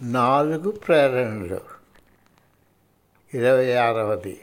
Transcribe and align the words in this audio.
నాలుగు 0.00 0.70
ప్రేరణలు. 0.70 1.60
ఇరవై 3.34 3.74
ఆరవది. 3.74 4.40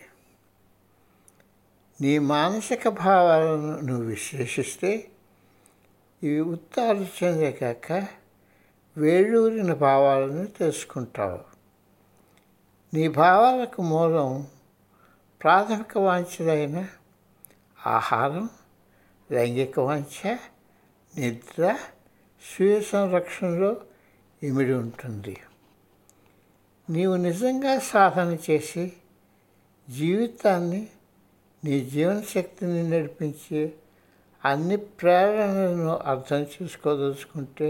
నీ 2.02 2.20
మానసిక 2.20 2.88
భావాలను 2.88 3.80
నువ్వు 3.80 4.06
విశ్లేషిస్తే 4.06 5.10
ఇవి 6.24 6.40
ఉత్త 6.40 6.80
చెందే 7.24 7.52
కాక 7.52 8.08
వేడూరిన 8.98 9.74
భావాలను 9.74 10.46
తెలుసుకుంటావు. 10.46 11.40
నీ 12.94 13.08
భావాలకు 13.08 13.82
మూలం 13.82 14.48
ప్రాథమిక 15.44 15.98
వాంఛలైన 15.98 16.88
ఆహారం 17.86 18.50
లైంగిక 19.32 19.80
వాంఛ 19.80 20.38
నిద్ర 21.18 21.78
స్వీయ 22.56 22.82
సంరక్షణలో 22.82 23.82
ఇమిడి 24.44 24.74
ఉంటుంది. 24.74 25.36
నీవు 26.90 27.16
నిజంగా 27.16 27.80
సాధన 27.80 28.38
చేసి 28.52 28.94
జీవితాన్ని 29.90 30.88
నీ 31.64 31.80
జీవనశక్తిని 31.80 32.90
నడిపించే 32.90 33.74
అన్ని 34.46 34.78
ప్రేరణలను 34.78 35.98
అర్థం 36.12 36.42
చేసుకోదలుచుకుంటే 36.54 37.70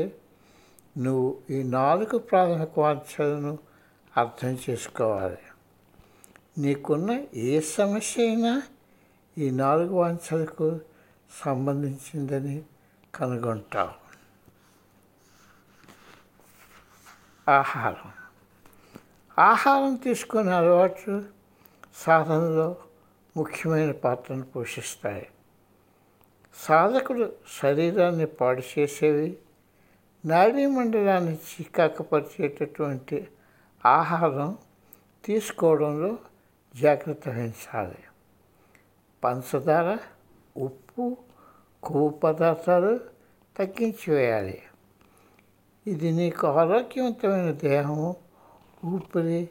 నువ్వు 0.97 1.27
ఈ 1.49 1.63
నాలుగు 1.63 2.17
ప్రాథమిక 2.17 2.79
వాంఛలను 2.79 3.57
అర్థం 4.17 4.57
చేసుకోవాలి. 4.69 5.43
నీకున్న 6.57 7.09
ఏ 7.35 7.59
సమస్య 7.59 8.23
అయినా 8.27 8.53
ఈ 9.37 9.49
నాలుగు 9.51 9.93
వాంఛలకు 9.95 10.79
సంబంధించిందని 11.43 12.57
కనుగొంటావు. 13.15 14.02
ఆహారం. 17.49 18.11
ఆహారం 19.39 19.95
తీసుకునే 19.95 20.51
అలవాట్లు 20.51 21.23
సాధనలో 21.95 22.75
ముఖ్యమైన 23.37 23.91
పాత్రను 23.91 24.43
పోషిస్తాయి. 24.43 25.27
సాధకుడు 26.55 27.33
శరీరాన్ని 27.61 28.25
పాడు 28.25 28.79
చేసేవి 28.79 29.37
నాడీ 30.25 30.65
మండలాన్ని 30.65 31.33
చికాకుపరిచేటటువంటి 31.33 33.27
ఆహారం 33.85 34.57
తీసుకోవడంలో 35.25 36.17
జాగ్రత్త 36.75 37.29
వహించాలి. 37.29 38.03
పంచదార 39.23 39.97
ఉప్పు 40.57 41.17
కొవ్వు 41.83 42.09
పదార్థాలు 42.09 42.99
తగ్గించి 43.57 44.13
వేయాలి. 44.13 44.61
ఇది 45.87 46.11
నీకు 46.11 46.47
ఆరోగ్యవంతమైన 46.47 47.51
దేహము. 47.51 48.15
ఊపిరి 48.85 49.49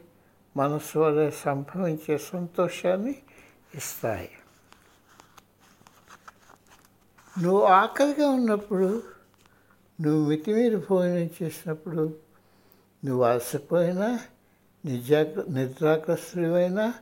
మనస్సు 0.57 0.99
వల్ల 0.99 1.29
సంభవించే 1.29 2.17
సంతోషాన్ని 2.17 3.15
ఇస్తాయి. 3.75 4.29
నువ్వు 7.41 7.63
ఆకలిగా 7.63 8.29
ఉన్నప్పుడు 8.29 9.03
నువ్వు 10.01 10.29
మితిమీరి 10.29 10.75
భోజనం 10.75 11.29
చేసినప్పుడు 11.43 12.17
నువ్వు 13.05 13.23
అలసిపోయినా 13.23 14.19
నిజాగ్ర 14.85 15.43
నిద్రాగ్రస్తుడివైనా 15.49 16.93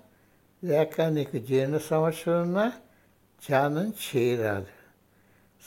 లేక 0.63 1.01
నీకు 1.01 1.37
జీర్ణ 1.37 1.77
సమస్యలు 1.77 2.37
ఉన్నా 2.37 2.71
ధ్యానం 3.47 3.93
చేయరాదు. 4.07 4.67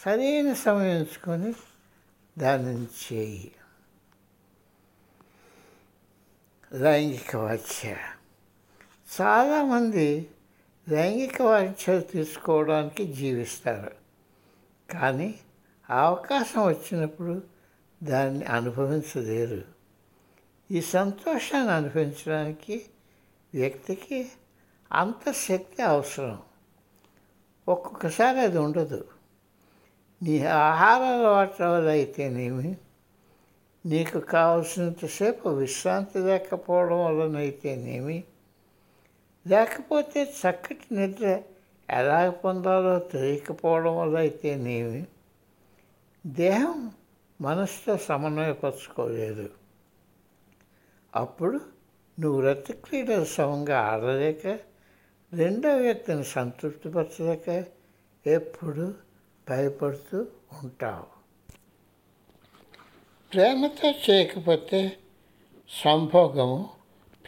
సరైన 0.05 0.53
సమయం 0.53 0.97
ఎంచుకొని 0.97 1.53
దానం 2.39 2.89
చేయి. 3.13 3.53
లైంగిక 6.73 7.37
వాచ్య 7.37 7.97
చాలామంది 9.21 10.31
లైంగిక 10.89 11.43
వాచ్యలు 11.43 12.01
తీసుకోవడానికి 12.01 13.13
జీవిస్తారు. 13.13 13.91
కానీ 14.93 15.41
అవకాశం 15.91 16.67
వచ్చినప్పుడు 16.67 17.43
దాన్ని 18.03 18.45
అనుభవించలేరు. 18.45 19.63
ఈ 20.71 20.81
సంతోషాన్ని 20.81 21.73
అనుభవించడానికి 21.73 22.87
వ్యక్తికి 23.55 24.33
అంత 24.93 25.33
శక్తి 25.33 25.83
అవసరం. 25.83 26.43
ఒక్కొక్కసారి 27.69 28.41
అది 28.41 28.59
ఉండదు. 28.59 29.14
నీ 30.25 30.47
ఆహార 30.47 31.03
అలవాట్ల 31.03 31.67
వల్ల 31.67 31.89
అయితేనేమి 31.89 32.77
నీకు 33.87 34.19
కావలసినంతసేపు 34.19 35.49
విశ్రాంతి 35.49 36.19
లేకపోవడం 36.19 37.05
వలనైతేనేమి 37.05 38.25
లేకపోతే 39.47 40.23
చక్కటి 40.23 40.95
నిద్ర 40.95 41.43
ఎలా 41.91 42.31
పొందాలో 42.31 42.99
తెలియకపోవడం 42.99 43.97
వల్ల 43.97 44.17
అయితేనేమి 44.17 45.05
దేహం 46.27 46.93
మనసుతో 47.41 47.97
సమన్వయపరచుకోలేదు. 47.97 49.51
అప్పుడు 51.15 51.61
నువ్వు 52.21 52.41
రక్తక్రీడలు 52.41 53.25
సమంగా 53.25 53.81
ఆడలేక 53.81 54.59
రెండో 55.33 55.77
వ్యక్తిని 55.77 56.25
సంతృప్తిపరచలేక 56.25 57.65
ఎప్పుడు 58.27 59.04
భయపడుతూ 59.51 60.27
ఉంటావు. 60.63 61.15
ప్రేమతో 63.33 63.91
చేయకపోతే 63.91 64.97
సంభోగము 65.85 66.71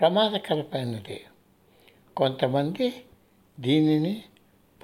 ప్రమాదకరమైనది. 0.01 1.25
కొంతమంది 2.17 3.05
దీనిని 3.61 4.23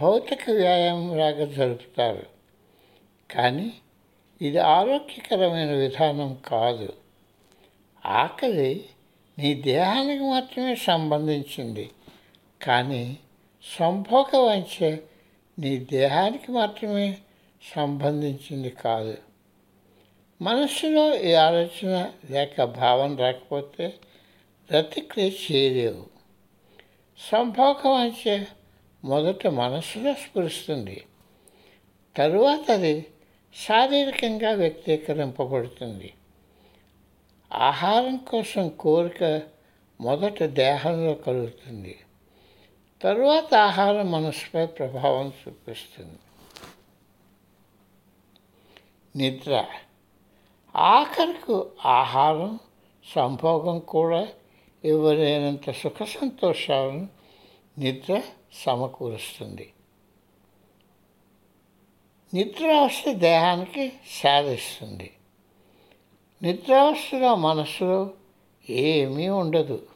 భౌతిక 0.00 0.50
వ్యాయామంలాగా 0.50 1.44
జరుపుతారు. 1.44 2.26
కానీ 3.30 3.72
ఇది 4.42 4.58
ఆరోగ్యకరమైన 4.58 5.70
విధానం 5.70 6.38
కాదు. 6.46 6.92
ఆకలి 8.06 8.88
నీ 9.38 9.54
దేహానికి 9.54 10.22
మాత్రమే 10.22 10.74
సంబంధించింది. 10.74 11.90
కానీ 12.62 13.18
సంభోగ 13.78 14.36
వంచే 14.36 15.02
నీ 15.58 15.76
దేహానికి 15.76 16.52
మాత్రమే 16.52 17.18
సంబంధించింది 17.76 18.70
కాదు. 18.70 19.18
మనస్సులో 20.42 21.20
ఈ 21.20 21.32
ఆలోచన 21.32 22.12
లేక 22.30 22.64
భావన 22.64 23.14
రాకపోతే 23.14 23.94
ప్రతిక్రియ 24.70 25.30
చేయలేవు. 25.52 26.06
సంభోగం 27.32 27.92
అంటే 27.92 28.48
మొదట 29.04 29.46
మనస్సులో 29.46 30.14
స్ఫురిస్తుంది. 30.14 31.04
తరువాత 32.16 32.70
అది 32.70 33.06
శారీరకంగా 33.68 34.50
వ్యక్తీకరింపబడుతుంది. 34.50 36.14
ఆహారం 37.52 38.16
కోసం 38.16 38.68
కోరిక 38.68 39.42
మొదట 40.00 40.42
దేహంలో 40.42 41.14
కలుగుతుంది. 41.14 41.98
తరువాత 43.02 43.54
ఆహారం 43.54 44.12
మనసుపై 44.12 44.66
ప్రభావం 44.66 45.32
చూపిస్తుంది. 45.48 46.18
నిద్ర. 49.16 49.64
ఆఖరికి 50.76 51.62
ఆహారం 51.88 52.58
సంభోగం 53.14 53.78
కూడా 53.78 54.28
ఇవ్వలేనంత 54.84 55.70
సుఖ 55.70 56.02
సంతోషాలను 56.02 57.08
నిద్ర 57.78 58.22
సమకూరుస్తుంది. 58.52 59.72
నిద్రావస్థ 62.34 63.08
దేహానికి 63.08 63.92
సాధిస్తుంది. 64.22 65.10
నిద్రావస్థలో 66.42 67.34
మనసులో 67.34 68.10
ఏమీ 68.70 69.28
ఉండదు. 69.28 69.86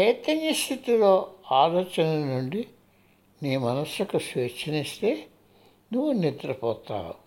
చైతన్య 0.00 0.52
స్థితిలో 0.52 1.32
ఆలోచన 1.52 2.04
నుండి 2.04 2.68
నీ 3.42 3.56
మనస్సుకు 3.56 4.18
స్వేచ్ఛనిస్తే 4.18 5.26
నువ్వు 5.92 6.12
నిద్రపోతావు. 6.12 7.21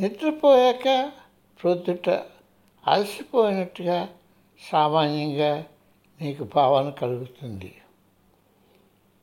నిద్రపోయాక 0.00 1.12
ప్రొద్దుట 1.62 2.08
అలసిపోయినట్టుగా 2.86 4.08
సామాన్యంగా 4.70 5.64
నీకు 6.20 6.44
భావన 6.44 6.90
కలుగుతుంది. 6.90 7.74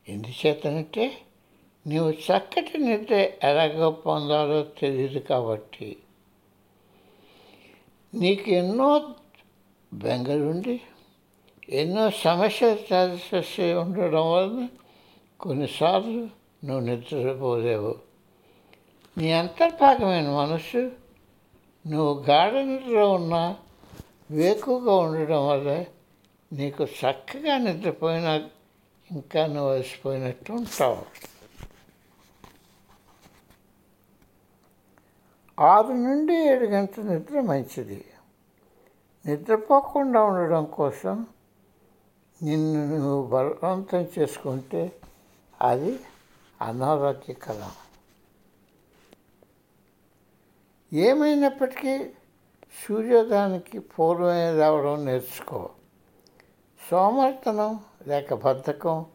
ఎందుచేతనంటే 0.09 1.17
నీవు 1.87 2.09
చక్కటి 2.09 2.77
నిద్ర 2.77 3.13
ఎలాగో 3.43 3.91
పొందాలో 3.91 4.63
తెలియదు 4.63 5.19
కాబట్టి. 5.19 5.97
నీకు 8.13 8.49
ఎన్నో 8.49 9.15
బెంగలుండి 9.93 10.81
ఎన్నో 11.69 12.09
సమస్యలు 12.09 12.79
తలసి 12.91 13.73
ఉండడం 13.73 14.31
వలన 14.31 14.67
కొన్నిసార్లు 15.39 16.29
నువ్వు 16.65 16.79
నిద్రపోలేవు. 16.79 17.95
నీ 19.17 19.31
అంతర్భాగమైన 19.31 20.29
మనసు 20.29 20.91
నువ్వు 21.87 22.23
గాఢ 22.29 22.53
నిద్రలో 22.53 23.55
వేకువగా 24.31 24.95
ఉండడం 24.95 25.47
వల్ల 25.47 25.85
నీకు 26.53 26.83
చక్కగా 26.83 27.57
నిద్రపోయినా 27.57 28.49
ఇంకా 29.11 29.45
నువ్వు 29.45 29.73
అలసిపోయినట్టు 29.73 30.51
ఉంటావు. 30.51 31.05
ఆరు 35.59 35.87
నుండి 35.87 36.35
ఏడు 36.35 36.65
గంటల 36.65 37.03
నిద్ర 37.03 37.41
మంచిది. 37.41 38.05
నిద్రపోకుండా 39.25 40.23
ఉండడం 40.23 40.65
కోసం 40.65 41.27
నిన్ను 42.43 42.97
నువ్వు 42.97 43.27
బలవంతం 43.27 44.07
చేసుకుంటే 44.19 44.95
అది 45.61 45.99
అనారోగ్యకరం. 46.61 47.71
ఏమైనప్పటికీ 50.93 52.09
సూర్యోదయానికి 52.87 53.79
పూర్వమే 53.79 54.59
రావడం 54.59 55.05
నేర్చుకో. 55.05 55.69
సోమర్తనం 56.91 57.79
లేక 58.07 58.33
బద్ధకం 58.33 59.05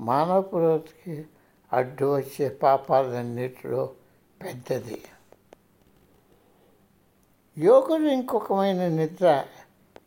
మానవ 0.00 0.40
పురోగతికి 0.40 1.24
అడ్డు 1.72 2.16
వచ్చే 2.16 2.48
పాపాలన్నిటిలో 2.48 3.90
పెద్దది. 4.44 5.02
యోగులు 7.58 8.08
ఇంకొకమైన 8.08 8.88
నిద్ర 8.88 9.44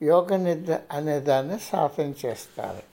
యోగ 0.04 0.36
నిద్ర 0.36 0.80
అనే 0.92 1.20
దాన్ని 1.20 1.60
సాధన 1.60 2.14
చేస్తారు. 2.26 2.84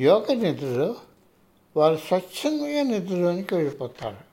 యోగ 0.00 0.34
నిద్రలో 0.34 0.96
వారు 1.76 1.96
స్వచ్ఛందంగా 1.96 2.82
నిద్రలోనికి 2.82 3.54
వెళ్ళిపోతారు. 3.54 4.31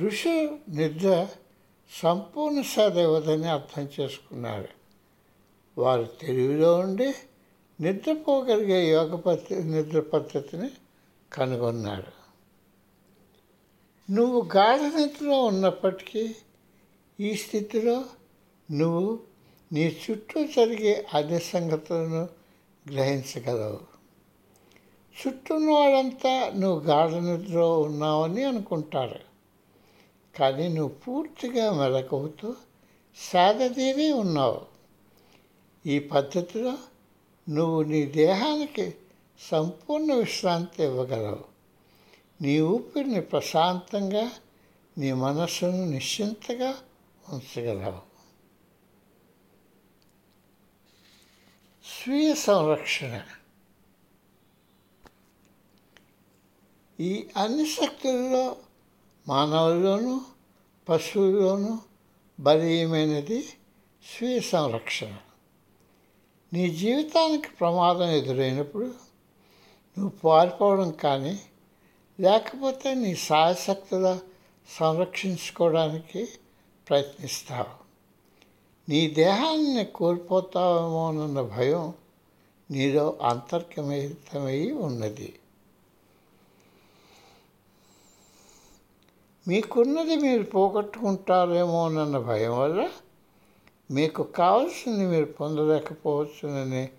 ఋషి 0.00 0.58
నిద్ర 0.68 1.28
సంపూర్ణ 2.02 2.60
సాధ 2.60 2.98
అర్థం 2.98 3.88
చేసుకున్నారు 4.00 4.68
వారు 5.78 6.08
తెలివిలో 6.20 6.74
ఉండి 6.78 7.14
నిద్రపోగలిగే 7.80 8.90
యోగ 8.90 9.14
పద్ధతి 9.14 9.54
నిద్ర 9.54 10.00
పద్ధతిని 10.00 10.70
కనుగొన్నారు. 11.32 12.22
నువ్వు 14.12 14.48
గాఢ 14.56 14.80
నిద్రలో 14.80 15.44
ఉన్నప్పటికీ 15.44 16.34
ఈ 17.20 17.34
స్థితిలో 17.34 18.04
నువ్వు 18.70 19.20
నీ 19.72 19.96
చుట్టూ 20.10 20.44
జరిగే 20.44 21.06
అదే 21.14 21.38
సంగతులను 21.38 22.28
గ్రహించగలవు. 22.92 23.80
చుట్టూ 25.20 25.54
వాళ్ళంతా 25.54 26.52
నువ్వు 26.54 26.80
గాఢ 26.80 27.10
నిద్రలో 27.10 27.80
ఉన్నావని 27.80 28.44
అనుకుంటారు. 28.44 29.31
కానీ 30.38 30.68
నువ్వు 30.68 30.94
పూర్తిగా 30.94 31.72
మెలకువతో 31.72 32.54
సాధతీరి 33.16 34.12
ఉన్నావు. 34.12 34.66
ఈ 35.86 35.98
పద్ధతిలో 35.98 36.78
నువ్వు 37.48 37.82
నీ 37.82 38.06
దేహానికి 38.06 38.94
సంపూర్ణ 39.40 40.14
విశ్రాంతి 40.14 40.84
ఇవ్వగలవు. 40.84 41.44
నీ 42.42 42.60
ఊపిరిని 42.60 43.20
ప్రశాంతంగా 43.20 44.30
నీ 44.98 45.12
మనస్సును 45.12 45.90
నిశ్చింతగా 45.90 46.74
ఉంచగలవు. 47.28 48.12
స్వీయ 51.84 52.34
సంరక్షణ. 52.34 53.22
ఈ 57.00 57.26
అన్ని 57.36 57.66
శక్తుల్లో 57.66 58.56
మానవుల్లోనూ 59.28 60.20
పశువుల్లోనూ 60.88 61.78
బలీయమైనది 62.40 63.42
స్వీయ 64.16 64.40
సంరక్షణ. 64.40 65.16
నీ 66.52 66.70
జీవితానికి 66.70 67.48
ప్రమాదం 67.48 68.08
ఎదురైనప్పుడు 68.08 68.84
నువ్వు 69.98 70.08
పారిపోవడం 70.08 70.90
కానీ 70.90 71.40
లేకపోతే 72.20 72.94
నీ 72.94 73.14
సాయశక్తుల 73.14 74.18
సంరక్షించుకోవడానికి 74.78 76.28
ప్రయత్నిస్తావు. 76.88 77.82
నీ 78.88 79.10
దేహాన్ని 79.10 79.84
కోల్పోతావేమోనన్న 79.84 81.40
భయం 81.40 81.94
నీలో 82.70 83.18
అంతర్గమితమై 83.22 84.70
ఉన్నది. 84.70 85.38
మీకున్నది 89.48 90.16
మీరు 90.16 90.42
పోగొట్టుకుంటారేమోనన్న 90.42 92.18
భయం 92.18 92.58
వల్ల 92.58 92.90
మీకు 93.90 94.22
కావాల్సింది 94.22 95.06
మీరు 95.06 95.24
పొందలేకపోవచ్చుననే 95.24 96.90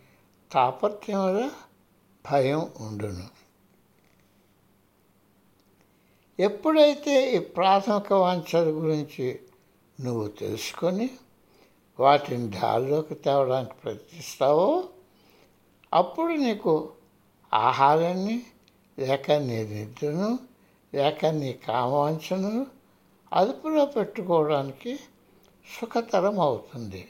తాపత్యం 0.51 1.25
వల్ల 1.25 1.51
భయం 2.31 2.69
ఉండును. 2.81 3.27
ఎప్పుడైతే 6.39 7.35
ఈ 7.35 7.39
ప్రాథమిక 7.39 8.13
వాంఛల 8.13 8.63
గురించి 8.63 9.39
నువ్వు 10.01 10.27
తెలుసుకొని 10.27 11.09
వాటిని 11.99 12.47
దారిలోకి 12.47 13.15
తేవడానికి 13.15 13.73
ప్రయత్నిస్తావో 13.83 14.83
అప్పుడు 15.93 16.33
నీకు 16.33 16.89
ఆహారాన్ని 17.53 18.43
లేక 18.99 19.31
నీ 19.31 19.63
నిద్రను 19.63 20.39
లేక 20.93 21.25
నీ 21.25 21.53
కామవాంఛను 21.53 22.67
అదుపులో 23.33 23.85
పెట్టుకోవడానికి 23.85 24.99
సుఖతరం 25.81 26.39
అవుతుంది. 26.39 27.09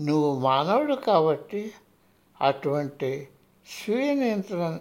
నువ్వు 0.00 0.38
మానవుడు 0.38 0.94
కాబట్టి 0.94 1.72
అటువంటి 2.40 3.28
స్వీయ 3.66 4.14
నియంత్రణ 4.14 4.78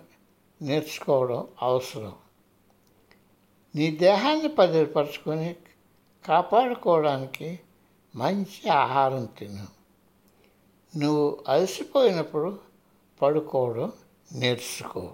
నేర్చుకోవడం 0.61 1.47
అవసరం. 1.61 2.15
నీ 3.75 3.91
దేహాన్ని 3.91 4.47
పదిలపరుచుకొని 4.47 5.55
కాపాడుకోవడానికి 6.25 7.59
మంచి 8.15 8.69
ఆహారం 8.69 9.25
తిను. 9.25 9.67
నువ్వు 10.97 11.43
అలసిపోయినప్పుడు 11.47 12.59
పడుకోవడం 13.21 13.91
నేర్చుకో. 14.31 15.13